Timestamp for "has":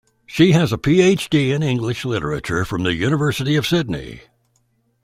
0.53-0.73